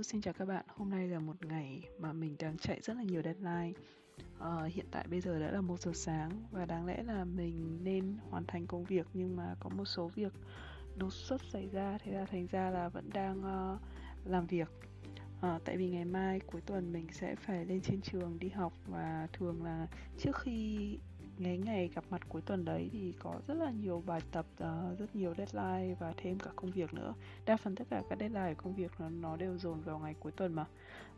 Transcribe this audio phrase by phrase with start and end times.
[0.00, 0.64] Hello, xin chào các bạn.
[0.68, 3.72] Hôm nay là một ngày mà mình đang chạy rất là nhiều deadline.
[4.38, 7.78] À, hiện tại bây giờ đã là một giờ sáng và đáng lẽ là mình
[7.82, 10.32] nên hoàn thành công việc nhưng mà có một số việc
[10.96, 13.80] đột xuất xảy ra thế là thành ra là vẫn đang uh,
[14.24, 14.68] làm việc.
[15.40, 18.72] À, tại vì ngày mai cuối tuần mình sẽ phải lên trên trường đi học
[18.86, 19.86] và thường là
[20.18, 20.98] trước khi
[21.40, 24.98] ngày ngày gặp mặt cuối tuần đấy thì có rất là nhiều bài tập uh,
[24.98, 27.14] rất nhiều deadline và thêm cả công việc nữa.
[27.46, 30.32] Đa phần tất cả các deadline công việc nó, nó đều dồn vào ngày cuối
[30.32, 30.64] tuần mà.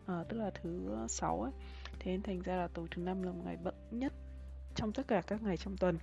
[0.03, 1.53] Uh, tức là thứ sáu ấy.
[1.99, 4.13] Thế nên thành ra là tối thứ năm là một ngày bận nhất
[4.75, 5.99] trong tất cả các ngày trong tuần.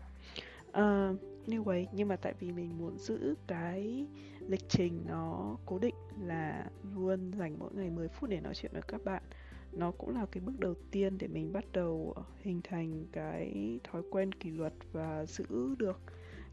[0.72, 4.08] Ờ, uh, anyway nhưng mà tại vì mình muốn giữ cái
[4.40, 8.72] lịch trình nó cố định là luôn dành mỗi ngày 10 phút để nói chuyện
[8.74, 9.24] với các bạn
[9.72, 13.80] nó cũng là cái bước đầu tiên để mình bắt đầu ờ, hình thành cái
[13.84, 16.02] thói quen kỷ luật và giữ được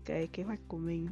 [0.04, 1.08] cái kế hoạch của mình.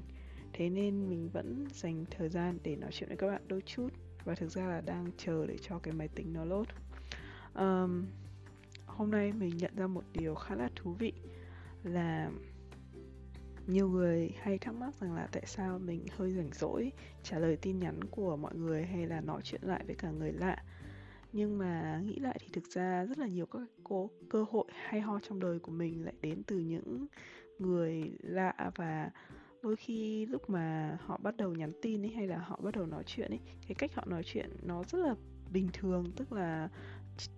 [0.52, 3.88] Thế nên mình vẫn dành thời gian để nói chuyện với các bạn đôi chút
[4.25, 6.66] và thực ra là đang chờ để cho cái máy tính nó lốt
[7.55, 8.06] um,
[8.86, 11.12] hôm nay mình nhận ra một điều khá là thú vị
[11.82, 12.30] là
[13.66, 17.56] nhiều người hay thắc mắc rằng là tại sao mình hơi rảnh rỗi trả lời
[17.56, 20.62] tin nhắn của mọi người hay là nói chuyện lại với cả người lạ
[21.34, 25.00] nhưng mà nghĩ lại thì thực ra rất là nhiều các cố cơ hội hay
[25.00, 27.06] ho trong đời của mình lại đến từ những
[27.58, 29.10] người lạ và
[29.62, 32.86] đôi khi lúc mà họ bắt đầu nhắn tin ấy hay là họ bắt đầu
[32.86, 35.14] nói chuyện ấy cái cách họ nói chuyện nó rất là
[35.52, 36.68] bình thường tức là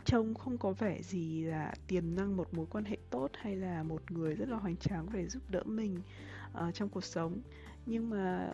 [0.05, 3.83] trông không có vẻ gì là tiềm năng một mối quan hệ tốt hay là
[3.83, 6.01] một người rất là hoành tráng để giúp đỡ mình
[6.69, 7.41] uh, trong cuộc sống.
[7.87, 8.53] Nhưng mà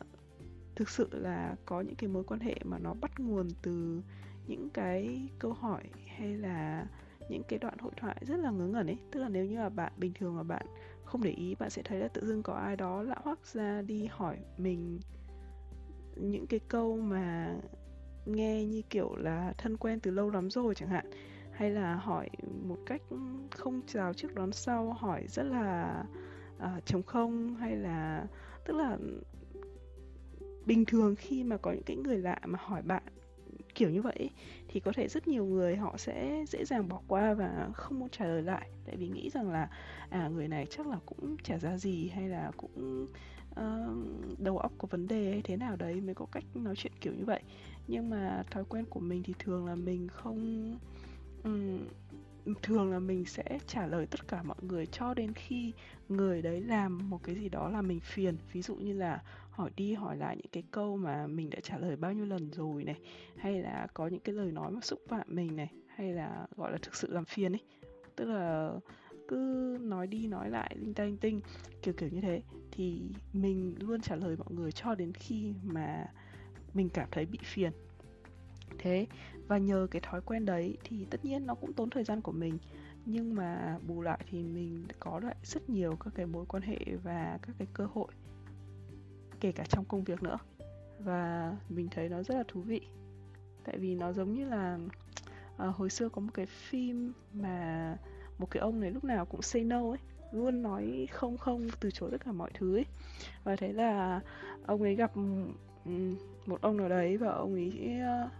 [0.76, 4.02] thực sự là có những cái mối quan hệ mà nó bắt nguồn từ
[4.46, 5.82] những cái câu hỏi
[6.16, 6.86] hay là
[7.28, 8.98] những cái đoạn hội thoại rất là ngớ ngẩn ấy.
[9.10, 10.66] Tức là nếu như là bạn bình thường mà bạn
[11.04, 13.82] không để ý bạn sẽ thấy là tự dưng có ai đó lạ hoắc ra
[13.82, 15.00] đi hỏi mình
[16.16, 17.56] những cái câu mà
[18.26, 21.10] nghe như kiểu là thân quen từ lâu lắm rồi chẳng hạn.
[21.52, 22.28] Hay là hỏi
[22.68, 23.02] một cách
[23.50, 26.04] không chào trước đón sau hỏi rất là
[26.56, 28.26] uh, trống không hay là
[28.64, 28.98] tức là
[30.66, 33.02] bình thường khi mà có những cái người lạ mà hỏi bạn
[33.74, 34.30] kiểu như vậy
[34.68, 38.08] thì có thể rất nhiều người họ sẽ dễ dàng bỏ qua và không muốn
[38.08, 38.70] trả lời lại.
[38.86, 39.68] Tại vì nghĩ rằng là
[40.10, 43.06] à người này chắc là cũng trả ra gì hay là cũng
[43.50, 46.92] uh, đầu óc có vấn đề hay thế nào đấy mới có cách nói chuyện
[47.00, 47.42] kiểu như vậy.
[47.88, 50.72] Nhưng mà thói quen của mình thì thường là mình không
[51.44, 51.78] um,
[52.62, 55.72] thường là mình sẽ trả lời tất cả mọi người cho đến khi
[56.08, 58.36] người đấy làm một cái gì đó là mình phiền.
[58.52, 61.78] Ví dụ như là hỏi đi hỏi lại những cái câu mà mình đã trả
[61.78, 62.96] lời bao nhiêu lần rồi này,
[63.36, 66.72] hay là có những cái lời nói mà xúc phạm mình này, hay là gọi
[66.72, 67.62] là thực sự làm phiền ấy.
[68.16, 68.72] Tức là
[69.28, 71.40] cứ nói đi nói lại linh tinh tinh,
[71.82, 72.42] kiểu kiểu như thế.
[72.70, 76.06] Thì mình luôn trả lời mọi người cho đến khi mà
[76.74, 77.72] mình cảm thấy bị phiền
[78.78, 79.06] thế
[79.48, 82.32] và nhờ cái thói quen đấy thì tất nhiên nó cũng tốn thời gian của
[82.32, 82.58] mình.
[83.06, 86.78] Nhưng mà bù lại thì mình có lại rất nhiều các cái mối quan hệ
[87.02, 88.08] và các cái cơ hội
[89.40, 90.38] kể cả trong công việc nữa.
[90.98, 92.80] Và mình thấy nó rất là thú vị.
[93.64, 94.78] Tại vì nó giống như là
[95.56, 97.96] à, hồi xưa có một cái phim mà
[98.38, 99.98] một cái ông này lúc nào cũng say no ấy
[100.32, 102.86] luôn nói không không từ chối tất cả mọi thứ ấy.
[103.44, 104.20] Và thế là
[104.66, 105.12] ông ấy gặp
[105.84, 106.14] ừ,
[106.46, 108.30] một ông nào đấy và ông ấy uh,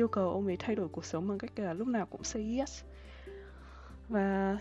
[0.00, 2.56] yêu cầu ông ấy thay đổi cuộc sống bằng cách là lúc nào cũng say
[2.58, 2.82] yes.
[4.08, 4.58] Và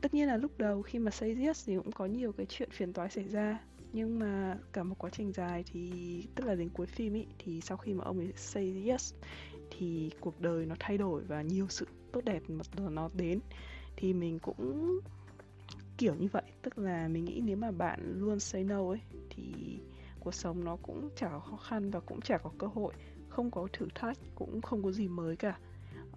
[0.00, 2.70] tất nhiên là lúc đầu khi mà say yes thì cũng có nhiều cái chuyện
[2.70, 3.58] phiền toái xảy ra.
[3.92, 5.92] Nhưng mà cả một quá trình dài thì,
[6.34, 9.14] tức là đến cuối phim ý, thì sau khi mà ông ấy say yes
[9.70, 13.40] thì cuộc đời nó thay đổi và nhiều sự tốt đẹp mà nó đến.
[13.96, 15.00] Thì mình cũng
[15.98, 16.44] kiểu như vậy.
[16.62, 19.00] Tức là mình nghĩ nếu mà bạn luôn say no ấy,
[19.30, 19.78] thì
[20.20, 22.94] cuộc sống nó cũng chả khó khăn và cũng chả có cơ hội
[23.38, 25.58] không có thử thách cũng không có gì mới cả.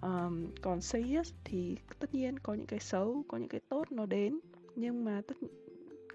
[0.00, 3.92] Um, còn say yes thì tất nhiên có những cái xấu có những cái tốt
[3.92, 4.40] nó đến
[4.76, 5.36] nhưng mà tất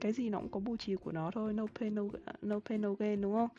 [0.01, 2.03] cái gì nó cũng có bù trì của nó thôi no pain no,
[2.41, 3.49] no pain no gain đúng không?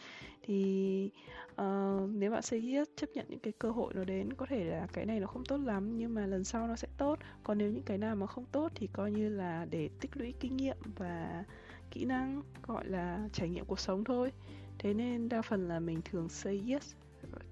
[0.43, 1.11] Thì
[1.53, 4.65] uh, nếu bạn say yes chấp nhận những cái cơ hội nó đến có thể
[4.65, 7.19] là cái này nó không tốt lắm nhưng mà lần sau nó sẽ tốt.
[7.43, 10.35] Còn nếu những cái nào mà không tốt thì coi như là để tích lũy
[10.41, 11.44] kinh nghiệm và
[11.91, 14.33] kỹ năng gọi là trải nghiệm cuộc sống thôi.
[14.79, 16.94] Thế nên đa phần là mình thường say yes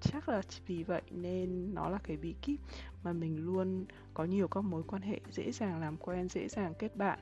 [0.00, 2.60] chắc là vì vậy nên nó là cái bí kíp
[3.04, 3.84] mà mình luôn
[4.14, 7.18] có nhiều các mối quan hệ dễ dàng làm quen dễ dàng kết bạn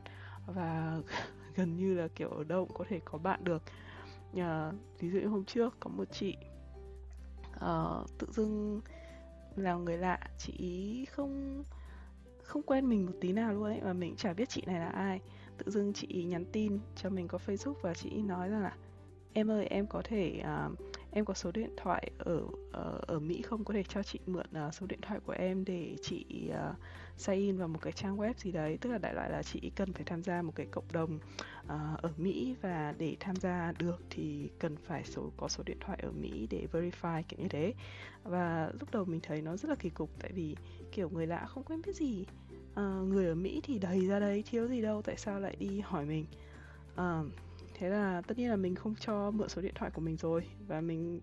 [0.47, 0.99] và
[1.57, 3.63] gần như là kiểu ở đâu cũng có thể có bạn được.
[4.37, 6.37] À, ví dụ như hôm trước có một chị
[7.57, 8.81] uh, tự dưng
[9.57, 11.65] là người lạ chị ý không
[12.43, 14.89] không quen mình một tí nào luôn ấy và mình chả biết chị này là
[14.89, 15.21] ai.
[15.59, 18.77] Tự dưng chị nhắn tin cho mình có facebook và chị nói rằng là
[19.33, 20.79] em ơi em có thể uh,
[21.15, 23.65] em có số điện thoại ở ở, ở Mỹ không?
[23.65, 26.77] Có thể cho chị mượn uh, số điện thoại của em để chị uh,
[27.17, 28.79] sign in vào một cái trang web gì đấy.
[28.81, 31.19] Tức là đại loại là chị cần phải tham gia một cái cộng đồng
[31.65, 35.79] uh, ở Mỹ và để tham gia được thì cần phải số có số điện
[35.81, 37.75] thoại ở Mỹ để verify kiểu như thế.
[38.23, 40.57] Và lúc đầu mình thấy nó rất là kỳ cục tại vì
[40.93, 42.25] kiểu người lạ không quen biết gì.
[42.73, 45.81] Uh, người ở Mỹ thì đầy ra đấy thiếu gì đâu tại sao lại đi
[45.81, 46.27] hỏi mình?
[46.95, 47.27] Uh,
[47.75, 50.43] thế là tất nhiên là mình không cho mượn số điện thoại của mình rồi.
[50.67, 51.21] Và mình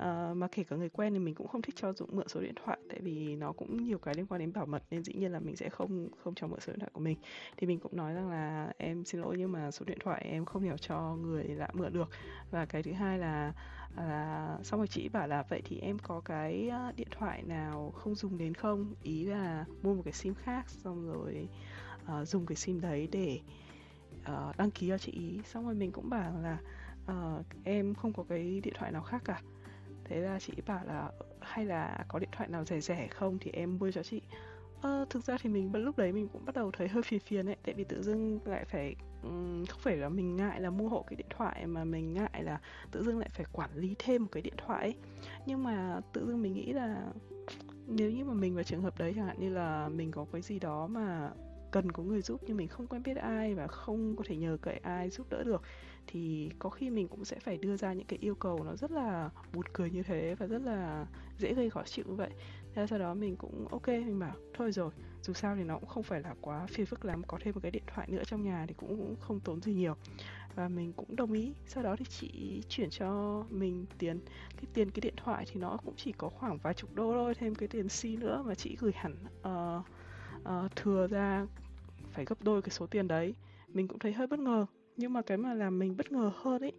[0.00, 2.40] uh, mà kể cả người quen thì mình cũng không thích cho dụng mượn số
[2.40, 5.12] điện thoại tại vì nó cũng nhiều cái liên quan đến bảo mật nên dĩ
[5.12, 7.18] nhiên là mình sẽ không không cho mượn số điện thoại của mình.
[7.56, 10.44] Thì mình cũng nói rằng là em xin lỗi nhưng mà số điện thoại em
[10.44, 12.10] không hiểu cho người lạ mượn được.
[12.50, 13.52] Và cái thứ hai là
[13.96, 17.90] là xong rồi chị bảo là vậy thì em có cái ờ, điện thoại nào
[17.90, 18.94] không dùng đến không?
[19.02, 21.48] Ý là mua một cái sim khác xong rồi
[22.20, 23.40] uh, dùng cái sim đấy để
[24.28, 25.40] uh, đăng ký cho chị ý.
[25.44, 26.58] Xong rồi mình cũng bảo là
[27.12, 29.42] uh, em không có cái điện thoại nào khác cả.
[30.04, 31.10] Thế là chị bảo là
[31.40, 34.20] hay là có điện thoại nào rẻ rẻ không thì em mua cho chị.
[34.82, 37.46] Ờ, thực ra thì mình lúc đấy mình cũng bắt đầu thấy hơi phiền phiền
[37.46, 37.56] ấy.
[37.64, 41.04] Tại vì tự dưng lại phải um, không phải là mình ngại là mua hộ
[41.08, 42.60] cái điện thoại mà mình ngại là
[42.90, 44.94] tự dưng lại phải quản lý thêm một cái điện thoại ấy.
[45.46, 47.06] nhưng mà tự dưng mình nghĩ là
[47.86, 50.42] nếu như mà mình vào trường hợp đấy chẳng hạn như là mình có cái
[50.42, 51.30] gì đó mà
[51.70, 54.56] cần có người giúp nhưng mình không quen biết ai và không có thể nhờ
[54.62, 55.62] cậy ai giúp đỡ được
[56.06, 58.90] thì có khi mình cũng sẽ phải đưa ra những cái yêu cầu nó rất
[58.90, 61.06] là buồn cười như thế và rất là
[61.38, 62.30] dễ gây khó chịu như vậy.
[62.74, 64.90] Thế sau đó mình cũng ok mình bảo thôi rồi
[65.22, 67.60] dù sao thì nó cũng không phải là quá phiền phức lắm có thêm một
[67.62, 69.94] cái điện thoại nữa trong nhà thì cũng, không tốn gì nhiều.
[70.54, 71.54] Và mình cũng đồng ý.
[71.66, 74.20] Sau đó thì chị chuyển cho mình tiền
[74.56, 77.34] cái tiền cái điện thoại thì nó cũng chỉ có khoảng vài chục đô thôi
[77.34, 79.86] thêm cái tiền sim nữa mà chị gửi hẳn uh,
[80.48, 81.46] uh, thừa ra
[82.12, 83.34] phải gấp đôi cái số tiền đấy.
[83.68, 84.66] Mình cũng thấy hơi bất ngờ.
[84.96, 86.72] Nhưng mà cái mà làm mình bất ngờ hơn ấy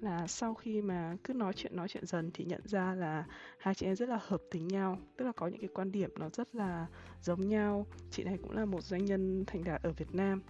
[0.00, 3.24] là sau khi mà cứ nói chuyện nói chuyện dần thì nhận ra là
[3.58, 4.98] hai chị em rất là hợp tính nhau.
[5.16, 6.86] Tức là có những cái quan điểm nó rất là
[7.22, 7.86] giống nhau.
[8.10, 10.42] Chị này cũng là một doanh nhân thành đạt ở Việt Nam.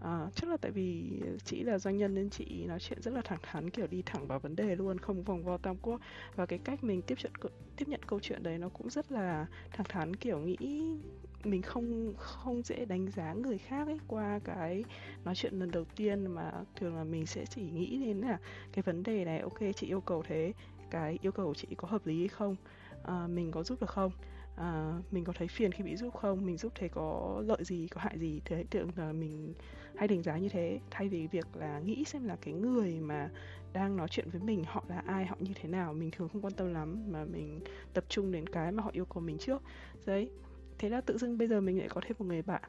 [0.00, 3.20] À, chắc là tại vì chị là doanh nhân nên chị nói chuyện rất là
[3.24, 6.00] thẳng thắn kiểu đi thẳng vào vấn đề luôn không vòng vo tam quốc.
[6.36, 7.32] Và cái cách mình tiếp chuyện
[7.76, 10.96] tiếp nhận câu chuyện đấy nó cũng rất là thẳng thắn kiểu nghĩ
[11.44, 14.84] mình không không dễ đánh giá người khác ấy qua cái
[15.24, 18.38] nói chuyện lần đầu tiên mà thường là mình sẽ chỉ nghĩ đến là
[18.72, 19.40] cái vấn đề này.
[19.40, 20.52] Ok chị yêu cầu thế
[20.90, 22.56] cái yêu cầu của chị có hợp lý hay không?
[23.02, 24.12] À, mình có giúp được không?
[24.56, 26.46] À, mình có thấy phiền khi bị giúp không?
[26.46, 28.40] Mình giúp thế có lợi gì có hại gì?
[28.44, 29.54] Thế tưởng là mình
[29.96, 30.80] hay đánh giá như thế.
[30.90, 33.30] Thay vì việc là nghĩ xem là cái người mà
[33.72, 36.42] đang nói chuyện với mình họ là ai họ như thế nào mình thường không
[36.42, 37.60] quan tâm lắm mà mình
[37.94, 39.62] tập trung đến cái mà họ yêu cầu mình trước.
[40.06, 40.30] Đấy
[40.78, 42.62] thế là tự dưng bây giờ mình lại có thêm một người bạn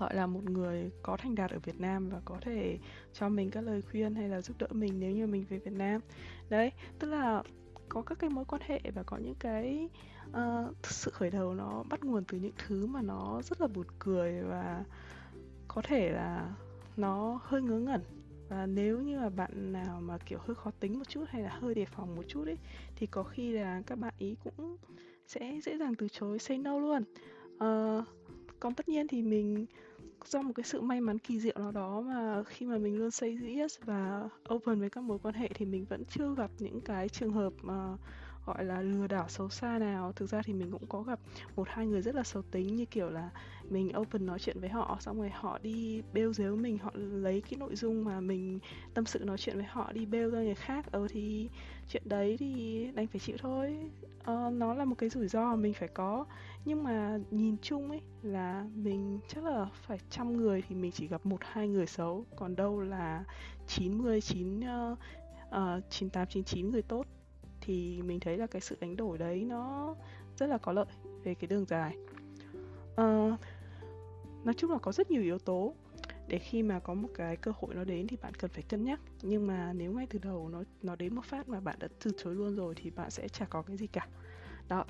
[0.00, 2.78] gọi là một người có thành đạt ở Việt Nam và có thể
[3.12, 5.72] cho mình các lời khuyên hay là giúp đỡ mình nếu như mình về Việt
[5.72, 6.00] Nam.
[6.48, 7.42] Đấy tức là
[7.88, 9.88] có các cái mối quan hệ và có những cái
[10.30, 13.86] uh, sự khởi đầu nó bắt nguồn từ những thứ mà nó rất là buồn
[13.98, 14.84] cười và
[15.68, 16.54] có thể là
[16.96, 18.02] nó hơi ngớ ngẩn.
[18.48, 21.58] Và nếu như mà bạn nào mà kiểu hơi khó tính một chút hay là
[21.60, 22.58] hơi đề phòng một chút ấy
[22.96, 24.76] thì có khi là các bạn ý cũng
[25.30, 27.04] sẽ dễ dàng từ chối say no luôn.
[27.54, 28.04] Uh,
[28.60, 29.66] còn tất nhiên thì mình
[30.24, 33.10] do một cái sự may mắn kỳ diệu nào đó mà khi mà mình luôn
[33.10, 36.80] say yes và open với các mối quan hệ thì mình vẫn chưa gặp những
[36.80, 37.96] cái trường hợp mà
[38.54, 40.12] gọi là lừa đảo xấu xa nào.
[40.12, 41.18] Thực ra thì mình cũng có gặp
[41.56, 43.30] một hai người rất là xấu tính như kiểu là
[43.70, 47.40] mình open nói chuyện với họ xong rồi họ đi bêu dếu mình họ lấy
[47.40, 48.58] cái nội dung mà mình
[48.94, 50.92] tâm sự nói chuyện với họ đi bêu ra người khác.
[50.92, 51.48] Ờ thì
[51.88, 53.90] chuyện đấy thì đành phải chịu thôi.
[54.24, 56.26] Ờ, nó là một cái rủi ro mình phải có.
[56.64, 61.06] Nhưng mà nhìn chung ấy là mình chắc là phải trăm người thì mình chỉ
[61.08, 62.24] gặp một hai người xấu.
[62.36, 63.24] Còn đâu là
[63.66, 64.98] 90 9 uh,
[65.48, 67.06] uh, 98 99 người tốt
[67.60, 69.94] thì mình thấy là cái sự đánh đổi đấy nó
[70.36, 70.86] rất là có lợi
[71.24, 71.96] về cái đường dài.
[72.92, 73.40] Uh,
[74.44, 75.74] nói chung là có rất nhiều yếu tố
[76.28, 78.84] để khi mà có một cái cơ hội nó đến thì bạn cần phải cân
[78.84, 79.00] nhắc.
[79.22, 82.10] Nhưng mà nếu ngay từ đầu nó nó đến một phát mà bạn đã từ
[82.18, 84.08] chối luôn rồi thì bạn sẽ chả có cái gì cả.
[84.68, 84.84] Đó.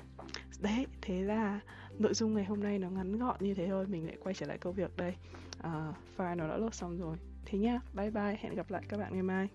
[0.59, 1.59] Đấy thế là
[1.99, 4.45] nội dung ngày hôm nay nó ngắn gọn như thế thôi mình lại quay trở
[4.45, 5.15] lại công việc đây.
[5.59, 7.17] Uh, file nó đã lốt xong rồi.
[7.45, 9.47] Thế nhá bye bye hẹn gặp lại các bạn ngày mai.